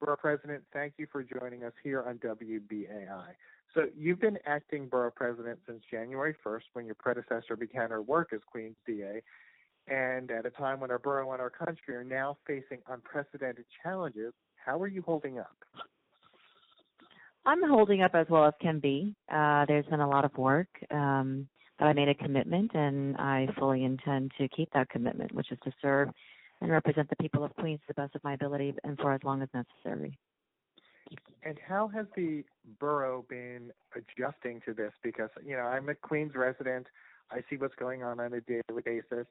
[0.00, 3.28] Borough President, thank you for joining us here on WBAI.
[3.74, 8.30] So, you've been acting Borough President since January 1st when your predecessor began her work
[8.32, 9.22] as Queens DA,
[9.88, 14.32] and at a time when our borough and our country are now facing unprecedented challenges.
[14.64, 15.56] How are you holding up?
[17.44, 19.14] I'm holding up as well as can be.
[19.32, 23.46] Uh, there's been a lot of work, um, but I made a commitment, and I
[23.58, 26.08] fully intend to keep that commitment, which is to serve
[26.60, 29.22] and represent the people of Queens to the best of my ability and for as
[29.24, 30.18] long as necessary.
[31.44, 32.44] And how has the
[32.80, 34.92] borough been adjusting to this?
[35.02, 36.86] Because, you know, I'm a Queens resident.
[37.30, 39.26] I see what's going on on a daily basis.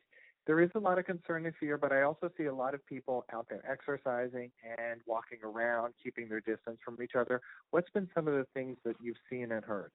[0.48, 2.85] There is a lot of concern and fear, but I also see a lot of
[2.85, 7.41] people out there exercising and walking around, keeping their distance from each other.
[7.71, 9.91] What's been some of the things that you've seen and heard?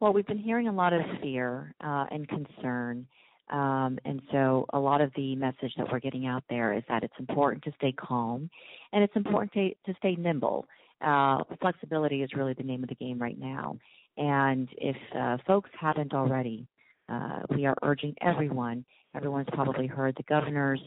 [0.00, 3.06] Well, we've been hearing a lot of fear uh, and concern
[3.50, 7.04] um, and so a lot of the message that we're getting out there is that
[7.04, 8.50] it's important to stay calm
[8.92, 10.66] and it's important to, to stay nimble.
[11.00, 13.76] Uh, flexibility is really the name of the game right now.
[14.16, 16.66] And if uh, folks haven't already,
[17.08, 18.84] uh, we are urging everyone,
[19.14, 20.80] everyone's probably heard the governor's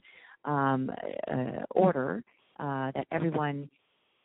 [0.45, 0.91] um,
[1.31, 2.23] uh, order
[2.59, 3.69] uh, that everyone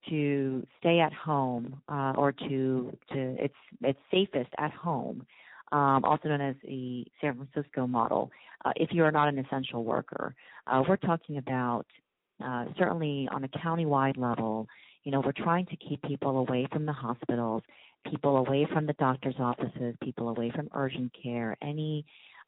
[0.08, 5.24] to stay at home uh, or to to it's it's safest at home
[5.74, 8.30] um, also known as the San Francisco model,
[8.64, 10.34] uh, if you are not an essential worker.
[10.68, 11.84] Uh, we're talking about
[12.42, 14.68] uh, certainly on a county-wide level,
[15.02, 17.62] you know, we're trying to keep people away from the hospitals,
[18.08, 22.04] people away from the doctor's offices, people away from urgent care, any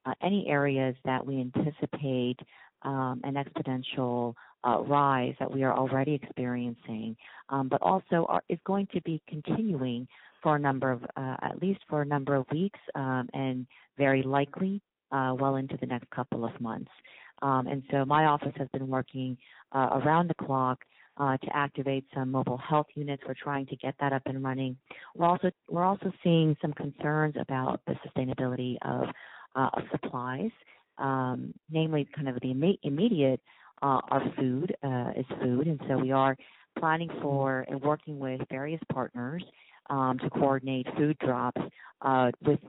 [0.07, 2.39] uh, any areas that we anticipate
[2.83, 7.17] um, an exponential uh, rise that we are already experiencing,
[7.49, 10.07] um, but also are, is going to be continuing
[10.47, 13.67] for a number of, uh, at least for a number of weeks, um, and
[13.99, 14.81] very likely
[15.11, 16.93] uh, well into the next couple of months.
[17.43, 19.37] Um, and so my office has been working
[19.73, 20.85] uh, around the clock
[21.17, 23.25] uh, to activate some mobile health units.
[23.27, 24.77] We're trying to get that up and running.
[25.17, 29.09] We're also we're also seeing some concerns about the sustainability of,
[29.57, 30.53] uh, supplies,
[30.99, 33.41] um, namely kind of the Im- immediate
[33.83, 36.37] uh, our food uh, is food, and so we are
[36.79, 39.43] planning for and working with various partners
[39.91, 41.61] um, to coordinate food drops
[42.03, 42.61] uh, with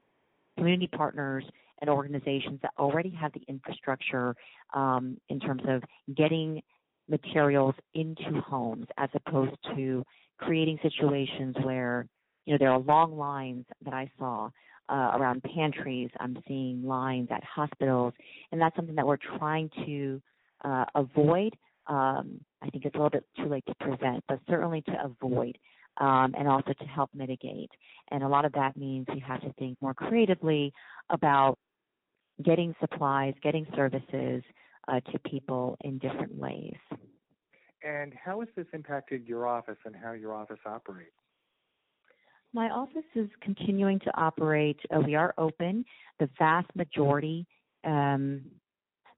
[0.57, 1.43] community partners
[1.81, 4.35] and organizations that already have the infrastructure
[4.73, 5.83] um, in terms of
[6.15, 6.61] getting
[7.09, 10.03] materials into homes as opposed to
[10.37, 12.07] creating situations where
[12.45, 14.49] you know there are long lines that I saw
[14.89, 16.09] uh, around pantries.
[16.19, 18.13] I'm seeing lines at hospitals,
[18.51, 20.21] and that's something that we're trying to
[20.63, 21.55] uh, avoid.
[21.87, 25.57] Um, I think it's a little bit too late to prevent, but certainly to avoid
[25.99, 27.71] um, and also to help mitigate.
[28.11, 30.71] And a lot of that means you have to think more creatively
[31.09, 31.57] about
[32.43, 34.43] getting supplies, getting services
[34.87, 36.75] uh, to people in different ways.
[37.83, 41.11] And how has this impacted your office and how your office operates?
[42.53, 44.79] My office is continuing to operate.
[44.95, 45.85] Uh, we are open.
[46.19, 47.45] The vast majority
[47.83, 48.41] um,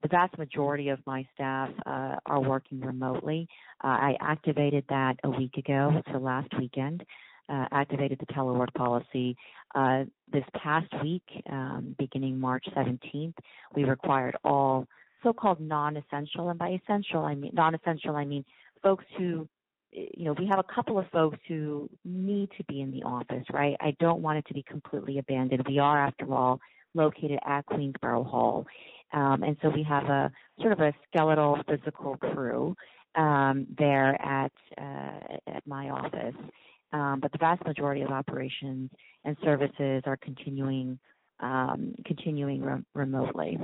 [0.02, 3.48] the vast majority of my staff uh, are working remotely.
[3.84, 7.04] Uh, I activated that a week ago, so last weekend.
[7.50, 9.36] Uh, activated the telework policy.
[9.74, 13.34] Uh, this past week, um, beginning March 17th,
[13.76, 14.86] we required all
[15.24, 18.46] so-called non-essential, and by essential I mean non-essential I mean
[18.84, 19.50] folks who
[19.92, 23.46] you know, we have a couple of folks who need to be in the office,
[23.52, 23.76] right?
[23.80, 25.64] I don't want it to be completely abandoned.
[25.68, 26.60] We are, after all,
[26.94, 28.66] located at Queensborough Hall.
[29.14, 30.32] Um, and so we have a
[30.62, 32.76] sort of a skeletal physical crew
[33.16, 36.36] um, there at uh, at my office.
[36.92, 38.90] Um, but the vast majority of operations
[39.24, 41.00] and services are continuing
[41.40, 43.58] um, continuing re- remotely.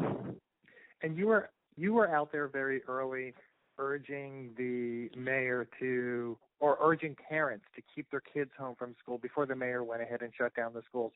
[1.02, 3.34] And you were you were out there very early,
[3.78, 9.46] urging the mayor to or urging parents to keep their kids home from school before
[9.46, 11.12] the mayor went ahead and shut down the schools.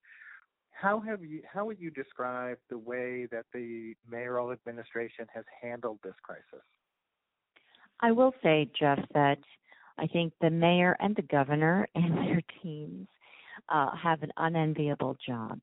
[0.71, 5.99] How have you how would you describe the way that the mayoral administration has handled
[6.03, 6.65] this crisis?
[8.01, 9.39] I will say, Jeff, that
[9.97, 13.07] I think the mayor and the governor and their teams
[13.67, 15.59] uh, have an unenviable job.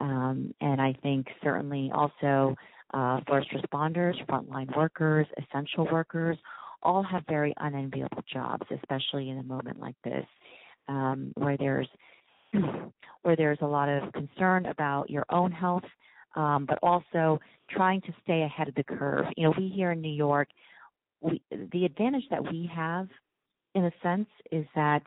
[0.00, 2.56] Um, and I think certainly also
[2.92, 6.36] uh, first responders, frontline workers, essential workers,
[6.82, 10.26] all have very unenviable jobs, especially in a moment like this,
[10.88, 11.88] um, where there's
[13.22, 15.84] where there's a lot of concern about your own health,
[16.36, 17.40] um, but also
[17.70, 19.26] trying to stay ahead of the curve.
[19.36, 20.48] You know, we here in New York,
[21.20, 21.40] we,
[21.72, 23.08] the advantage that we have,
[23.74, 25.02] in a sense, is that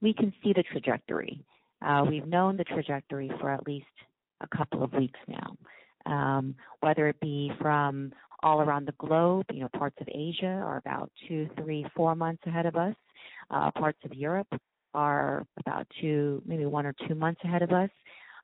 [0.00, 1.40] we can see the trajectory.
[1.84, 3.86] Uh, we've known the trajectory for at least
[4.40, 5.56] a couple of weeks now.
[6.06, 8.12] Um, whether it be from
[8.44, 9.46] all around the globe.
[9.50, 12.94] You know, parts of Asia are about two, three, four months ahead of us.
[13.50, 14.46] Uh, parts of Europe
[14.94, 17.90] are about two, maybe one or two months ahead of us.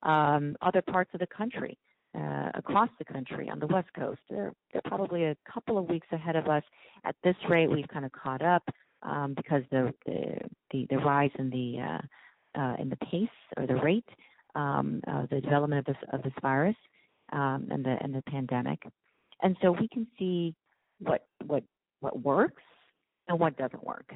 [0.02, 1.78] Um, other parts of the country,
[2.18, 6.08] uh, across the country on the West Coast, they're, they're probably a couple of weeks
[6.12, 6.62] ahead of us.
[7.04, 8.62] At this rate, we've kind of caught up
[9.02, 10.38] um, because the, the,
[10.70, 14.08] the the rise in the uh, uh, in the pace or the rate
[14.54, 16.76] um, of the development of this of this virus
[17.32, 18.82] um, and the and the pandemic,
[19.42, 20.54] and so we can see
[20.98, 21.62] what what
[22.00, 22.62] what works
[23.30, 24.12] and what doesn't work.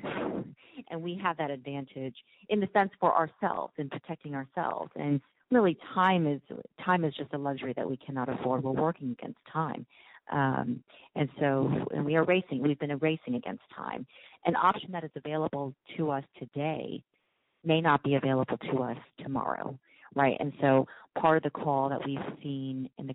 [0.91, 2.17] And we have that advantage
[2.49, 4.91] in the sense for ourselves in protecting ourselves.
[4.97, 5.21] And
[5.51, 6.41] really time is
[6.85, 8.65] time is just a luxury that we cannot afford.
[8.65, 9.87] We're working against time.
[10.33, 10.83] Um,
[11.15, 12.61] and so and we are racing.
[12.61, 14.05] We've been racing against time.
[14.47, 17.03] An option that is available to us today
[17.65, 19.79] may not be available to us tomorrow,
[20.15, 20.37] right?
[20.41, 20.87] And so
[21.19, 23.15] part of the call that we've seen in the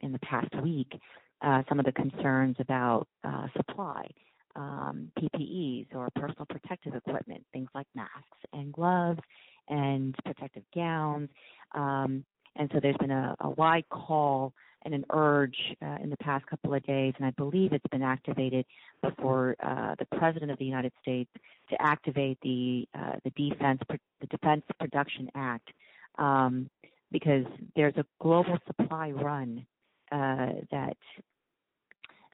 [0.00, 0.92] in the past week,
[1.40, 4.06] uh, some of the concerns about uh, supply,
[4.56, 9.20] um, PPEs or personal protective equipment, things like masks and gloves
[9.68, 11.28] and protective gowns.
[11.74, 12.24] Um,
[12.56, 14.54] and so there's been a, a wide call
[14.84, 18.02] and an urge uh, in the past couple of days, and I believe it's been
[18.02, 18.64] activated
[19.02, 21.30] before uh, the President of the United States
[21.70, 23.80] to activate the uh, the Defense
[24.20, 25.68] the Defense Production Act
[26.18, 26.70] um,
[27.10, 27.44] because
[27.74, 29.66] there's a global supply run
[30.12, 30.96] uh, that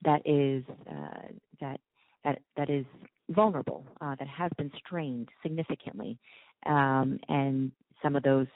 [0.04, 1.28] that is uh,
[1.60, 1.80] that
[2.24, 2.84] that that is
[3.30, 6.18] vulnerable, uh, that has been strained significantly,
[6.66, 7.72] um, and
[8.02, 8.46] some of those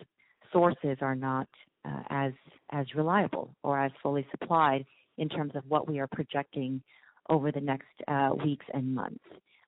[0.53, 1.49] sources are not
[1.85, 2.33] uh, as
[2.71, 4.85] as reliable or as fully supplied
[5.19, 6.83] in terms of what we are projecting
[7.31, 9.25] over the next uh, weeks and months.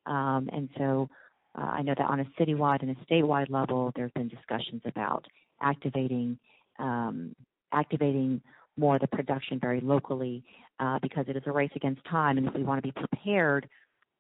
[0.06, 1.08] Um, and so
[1.56, 4.82] uh, I know that on a citywide and a statewide level, there have been discussions
[4.84, 5.24] about
[5.60, 6.38] activating
[6.78, 7.34] um,
[7.72, 8.40] activating
[8.76, 10.44] more of the production very locally
[10.78, 12.38] uh, because it is a race against time.
[12.38, 13.68] And if we want to be prepared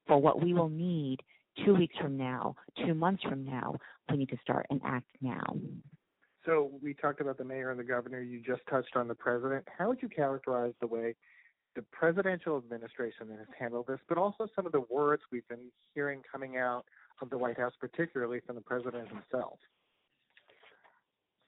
[0.08, 1.18] for what we will need
[1.64, 3.76] two weeks from now, two months from now,
[4.10, 5.44] we need to start and act now.
[6.46, 8.22] So we talked about the mayor and the governor.
[8.22, 9.66] You just touched on the president.
[9.76, 11.14] How would you characterize the way
[11.76, 16.22] the presidential administration has handled this, but also some of the words we've been hearing
[16.30, 16.84] coming out
[17.20, 19.58] of the White House, particularly from the president himself?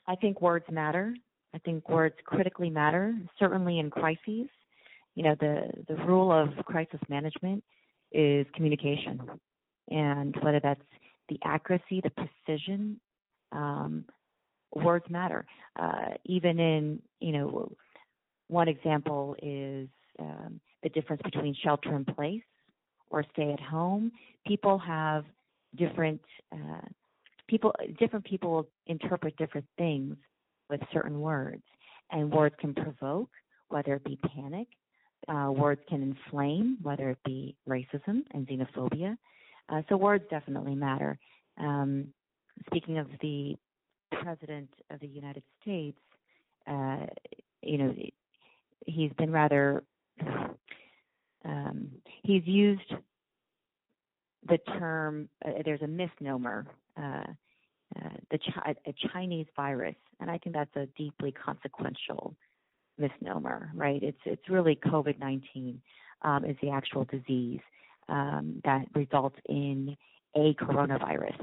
[0.07, 1.15] I think words matter.
[1.55, 4.49] I think words critically matter, certainly in crises.
[5.15, 7.65] You know, the, the rule of crisis management
[8.12, 9.21] is communication.
[9.91, 10.83] And whether that's
[11.29, 13.01] the accuracy, the precision,
[13.53, 14.05] um,
[14.75, 15.47] words matter.
[15.79, 17.73] Uh, even in, you know,
[18.49, 22.43] one example is um, the difference between shelter in place
[23.11, 24.12] or stay at home.
[24.47, 25.25] People have
[25.77, 26.21] different
[26.53, 26.87] uh,
[27.49, 27.75] people.
[27.99, 30.17] Different people interpret different things
[30.69, 31.62] with certain words,
[32.11, 33.31] and words can provoke,
[33.69, 34.69] whether it be panic,
[35.29, 39.17] uh, words can inflame, whether it be racism and xenophobia.
[39.69, 41.19] Uh, so words definitely matter.
[41.59, 42.09] Um,
[42.67, 43.57] speaking of the
[44.13, 45.99] president of the United States,
[46.67, 47.07] uh,
[47.63, 47.95] you know,
[48.87, 49.83] he's been rather.
[51.43, 51.89] Um,
[52.23, 52.93] he's used
[54.47, 55.29] the term.
[55.45, 56.67] Uh, there's a misnomer.
[56.97, 57.25] Uh,
[57.97, 62.37] uh, the chi- a Chinese virus, and I think that's a deeply consequential
[63.00, 64.02] misnomer, right?
[64.02, 65.79] It's it's really COVID-19
[66.23, 67.61] um, is the actual disease
[68.08, 69.97] um, that results in
[70.37, 71.40] a coronavirus,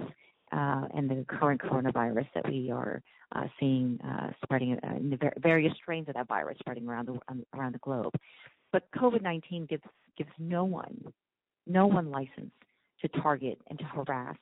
[0.51, 3.01] uh, and the current coronavirus that we are
[3.35, 7.19] uh, seeing uh, spreading uh, in the various strains of that virus spreading around the
[7.27, 8.13] um, around the globe.
[8.71, 9.83] But COVID-19 gives
[10.17, 11.13] gives no one
[11.65, 12.51] no one license
[13.01, 14.37] to target and to harass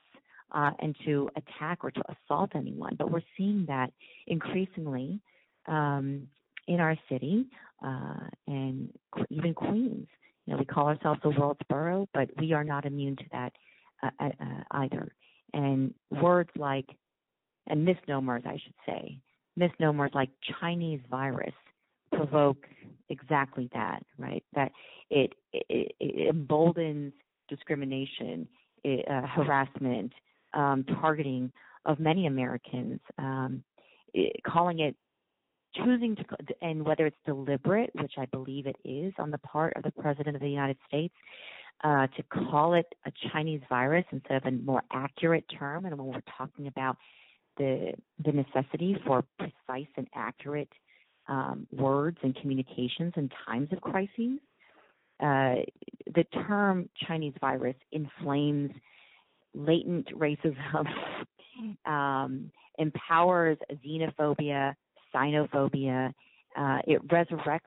[0.51, 2.95] uh, and to attack or to assault anyone.
[2.97, 3.91] But we're seeing that
[4.27, 5.19] increasingly
[5.67, 6.27] um,
[6.67, 7.45] in our city
[7.85, 8.89] uh, and
[9.29, 10.07] even Queens.
[10.45, 13.53] You know, we call ourselves the world's borough, but we are not immune to that
[14.03, 15.11] uh, uh, uh, either.
[15.53, 16.85] And words like,
[17.67, 19.17] and misnomers, I should say,
[19.55, 20.29] misnomers like
[20.59, 21.53] Chinese virus
[22.13, 22.67] provoke
[23.09, 24.43] exactly that, right?
[24.53, 24.71] That
[25.09, 27.13] it, it, it emboldens
[27.49, 28.47] discrimination,
[28.83, 30.13] it, uh, harassment,
[30.53, 31.51] um, targeting
[31.85, 33.63] of many Americans, um,
[34.13, 34.95] it, calling it
[35.77, 36.23] choosing to,
[36.61, 40.35] and whether it's deliberate, which I believe it is on the part of the President
[40.35, 41.13] of the United States,
[41.83, 45.85] uh, to call it a Chinese virus instead of a more accurate term.
[45.85, 46.97] And when we're talking about
[47.57, 50.71] the the necessity for precise and accurate
[51.27, 54.39] um, words and communications in times of crises,
[55.19, 55.55] uh,
[56.13, 58.71] the term Chinese virus inflames
[59.53, 60.85] latent racism,
[61.85, 64.75] um, empowers xenophobia,
[65.15, 66.13] xenophobia.
[66.57, 67.61] Uh, it resurrects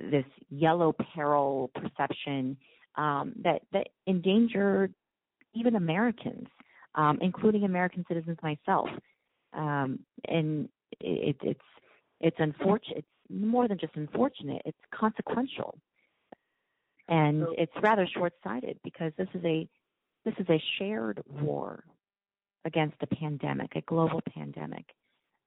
[0.00, 2.56] this yellow peril perception
[2.96, 4.94] um, that that endangered
[5.54, 6.48] even Americans,
[6.94, 8.88] um, including American citizens myself.
[9.52, 10.68] Um, and
[11.00, 11.60] it, it's
[12.20, 12.98] it's unfortunate.
[12.98, 14.62] It's more than just unfortunate.
[14.64, 15.78] It's consequential,
[17.08, 19.68] and So- it's rather short-sighted because this is a
[20.24, 21.84] this is a shared war
[22.64, 24.86] against a pandemic, a global pandemic,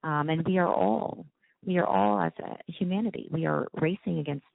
[0.04, 1.25] um, and we are all
[1.66, 4.46] we are all as a humanity we are racing against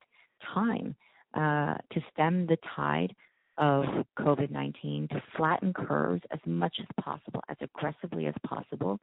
[0.55, 0.95] time
[1.35, 3.15] uh, to stem the tide
[3.59, 3.85] of
[4.19, 8.99] COVID 19, to flatten curves as much as possible, as aggressively as possible,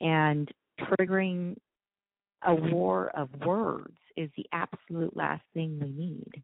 [0.00, 1.56] and triggering
[2.46, 6.42] a war of words is the absolute last thing we need.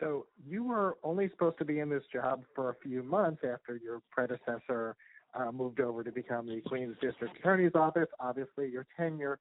[0.00, 3.76] So you were only supposed to be in this job for a few months after
[3.76, 4.96] your predecessor
[5.36, 8.08] uh, moved over to become the Queens District Attorney's Office.
[8.20, 9.38] Obviously, your tenure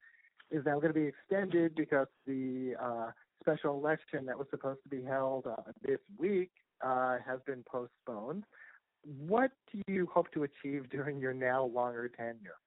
[0.52, 3.08] is now going to be extended because the uh,
[3.42, 6.52] special election that was supposed to be held uh, this week
[6.86, 8.44] uh, has been postponed.
[9.28, 12.58] What do you hope to achieve during your now longer tenure?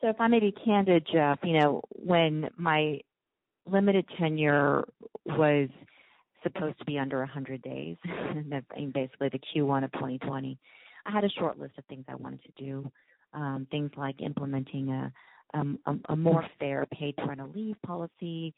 [0.00, 3.00] So, if I may be candid, Jeff, you know, when my
[3.66, 4.84] limited tenure
[5.24, 5.68] was
[6.42, 10.58] supposed to be under 100 days, basically the Q1 of 2020,
[11.06, 12.90] I had a short list of things I wanted to do.
[13.32, 15.12] Um, things like implementing a,
[15.54, 18.54] um, a, a more fair paid parental leave policy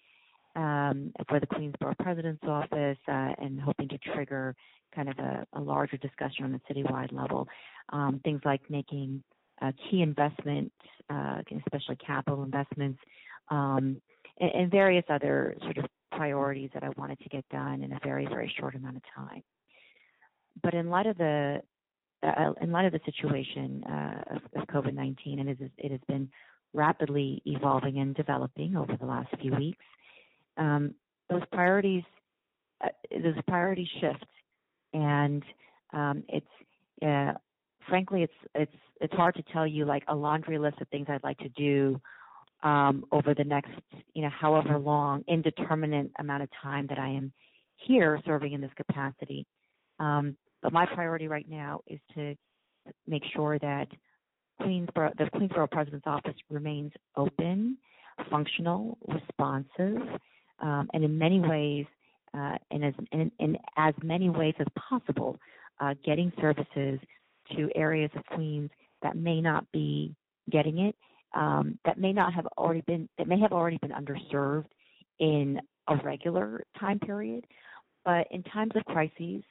[0.55, 4.55] um, for the Queensborough President's Office, uh, and hoping to trigger
[4.95, 7.47] kind of a, a larger discussion on a citywide level.
[7.91, 9.23] Um, things like making
[9.63, 10.75] uh, key investments,
[11.11, 12.99] uh, especially capital investments,
[13.51, 14.01] um,
[14.41, 17.99] and, and various other sort of priorities that I wanted to get done in a
[18.03, 19.43] very, very short amount of time.
[20.63, 21.61] But in light of the
[22.23, 26.01] uh, in light of the situation uh, of, of COVID-19, and it, is, it has
[26.09, 26.29] been
[26.73, 29.85] rapidly evolving and developing over the last few weeks,
[30.57, 30.95] um,
[31.31, 32.05] those priorities,
[32.85, 34.25] uh, those priorities shift,
[34.93, 35.43] and
[35.93, 36.47] um, it's
[37.05, 37.33] uh,
[37.89, 41.23] frankly, it's it's it's hard to tell you like a laundry list of things I'd
[41.23, 42.01] like to do
[42.63, 43.71] um, over the next,
[44.15, 47.33] you know, however long, indeterminate amount of time that I am
[47.77, 49.47] here serving in this capacity.
[50.01, 52.35] Um, but my priority right now is to
[53.07, 53.89] make sure that
[54.61, 57.77] Queensborough, the Queensborough President's Office remains open,
[58.31, 60.03] functional, responsive,
[60.61, 61.85] um, and in many ways,
[62.35, 65.39] uh, in, as, in, in as many ways as possible,
[65.81, 66.99] uh, getting services
[67.55, 68.71] to areas of Queens
[69.03, 70.15] that may not be
[70.51, 70.97] getting it,
[71.35, 74.67] um, that may not have already been, that may have already been underserved
[75.19, 77.45] in a regular time period.
[78.05, 79.43] But in times of crises,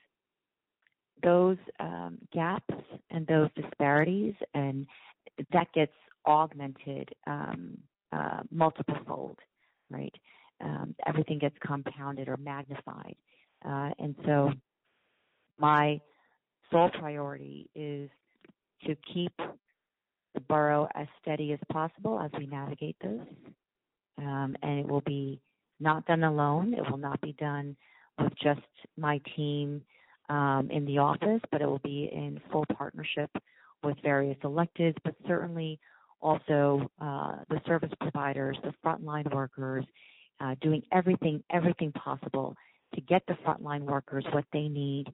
[1.24, 2.74] those um, gaps
[3.10, 4.86] and those disparities, and
[5.52, 5.94] that gets
[6.28, 7.78] augmented um,
[8.12, 9.38] uh, multiple fold,
[9.90, 10.14] right?
[10.62, 13.16] Um, everything gets compounded or magnified.
[13.66, 14.52] Uh, and so
[15.58, 16.00] my
[16.72, 18.10] sole priority is
[18.86, 19.34] to keep
[20.34, 23.22] the borough as steady as possible as we navigate this.
[24.18, 25.42] Um, and it will be
[25.80, 26.74] not done alone.
[26.74, 27.76] It will not be done
[28.20, 28.62] with just
[28.98, 29.82] my team
[30.30, 33.30] um, in the office, but it will be in full partnership
[33.84, 35.80] with various electeds, but certainly
[36.22, 39.86] also uh, the service providers, the frontline workers,
[40.42, 42.56] uh, doing everything, everything possible
[42.96, 45.06] to get the frontline workers what they need,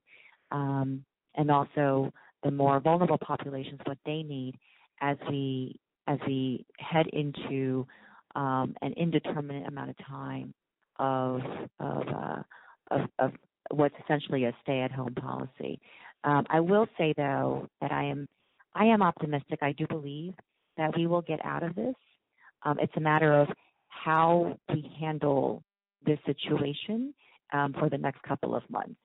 [0.50, 1.04] um,
[1.36, 4.54] and also the more vulnerable populations what they need
[5.00, 5.78] as we
[6.08, 7.86] as we head into
[8.34, 10.52] um, an indeterminate amount of time
[10.98, 11.40] of
[11.80, 12.42] of, uh,
[12.90, 13.32] of, of
[13.72, 15.80] what's essentially a stay-at-home policy.
[16.24, 18.28] Um, I will say though that I am
[18.74, 19.58] I am optimistic.
[19.62, 20.34] I do believe
[20.76, 21.94] that we will get out of this.
[22.62, 23.48] Um, it's a matter of
[23.88, 25.62] how we handle
[26.06, 27.12] this situation
[27.52, 28.98] um, for the next couple of months.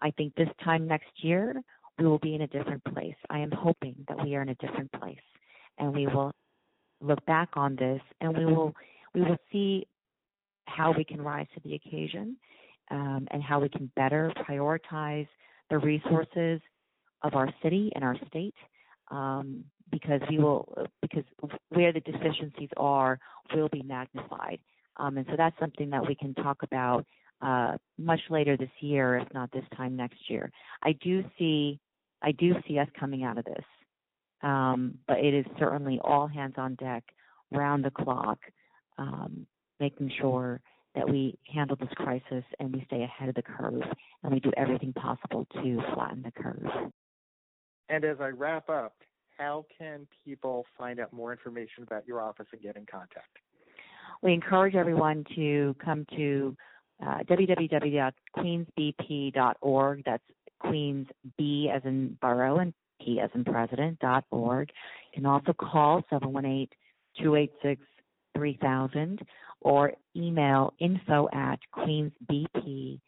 [0.00, 1.60] I think this time next year
[1.98, 3.16] we will be in a different place.
[3.28, 5.18] I am hoping that we are in a different place,
[5.78, 6.32] and we will
[7.00, 8.74] look back on this and we will
[9.14, 9.86] we will see
[10.66, 12.36] how we can rise to the occasion
[12.90, 15.28] um, and how we can better prioritize
[15.70, 16.60] the resources
[17.22, 18.54] of our city and our state
[19.10, 21.24] um, because we will because
[21.70, 23.18] where the deficiencies are
[23.54, 24.58] will be magnified.
[24.96, 27.04] Um, and so that's something that we can talk about
[27.42, 30.50] uh, much later this year if not this time next year.
[30.82, 31.80] I do see
[32.22, 33.64] i do see us coming out of this.
[34.42, 37.04] Um, but it is certainly all hands on deck
[37.50, 38.38] round the clock
[38.98, 39.46] um,
[39.80, 40.60] making sure
[40.94, 43.82] that we handle this crisis and we stay ahead of the curve
[44.22, 46.90] and we do everything possible to flatten the curve.
[47.88, 48.94] And as I wrap up,
[49.38, 53.38] how can people find out more information about your office and get in contact?
[54.22, 56.56] we encourage everyone to come to
[57.02, 60.02] uh, www.queensbp.org.
[60.04, 60.22] That's
[60.58, 61.06] Queens
[61.38, 64.68] B as in borough and P as in president dot org.
[65.14, 66.68] You can also call 718-286-3000
[69.60, 73.00] or email info at queensbp.org.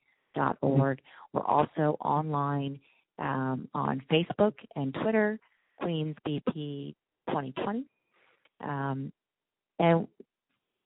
[1.33, 2.81] We're also online
[3.19, 5.39] um, on Facebook and Twitter,
[5.77, 6.95] Queens BP
[7.29, 7.85] 2020.
[8.63, 9.13] Um,
[9.79, 10.07] and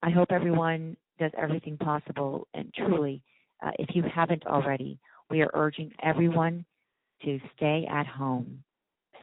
[0.02, 2.46] I hope everyone does everything possible.
[2.54, 3.22] And truly,
[3.64, 4.98] uh, if you haven't already,
[5.30, 6.64] we are urging everyone
[7.24, 8.62] to stay at home.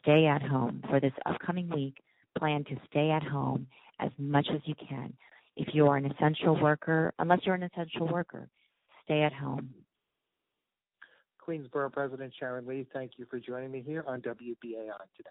[0.02, 1.96] Stay at home for this upcoming week.
[2.38, 3.68] Plan to stay at home
[4.00, 5.14] as much as you can.
[5.56, 8.50] If you are an essential worker, unless you're an essential worker,
[9.04, 9.74] stay at home.
[11.46, 15.30] Queensboro President Sharon Lee, thank you for joining me here on WBAI today.